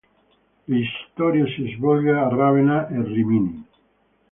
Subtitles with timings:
[0.67, 0.77] La
[1.11, 3.63] storia si svolge a Ravenna e Rimini.